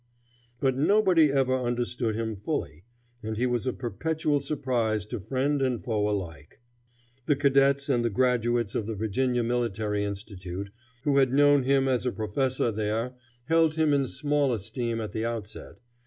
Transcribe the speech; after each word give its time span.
But 0.59 0.75
nobody 0.75 1.31
ever 1.31 1.53
understood 1.53 2.15
him 2.15 2.35
fully, 2.35 2.85
and 3.21 3.37
he 3.37 3.45
was 3.45 3.67
a 3.67 3.71
perpetual 3.71 4.39
surprise 4.39 5.05
to 5.05 5.19
friend 5.19 5.61
and 5.61 5.83
foe 5.83 6.09
alike. 6.09 6.59
The 7.27 7.35
cadets 7.35 7.87
and 7.87 8.03
the 8.03 8.09
graduates 8.09 8.73
of 8.73 8.87
the 8.87 8.95
Virginia 8.95 9.43
Military 9.43 10.03
Institute, 10.03 10.71
who 11.03 11.17
had 11.17 11.31
known 11.31 11.65
him 11.65 11.87
as 11.87 12.07
a 12.07 12.11
professor 12.11 12.71
there, 12.71 13.13
held 13.45 13.75
him 13.75 13.93
in 13.93 14.07
small 14.07 14.51
esteem 14.51 14.99
at 14.99 15.11
the 15.11 15.23
outset. 15.23 15.75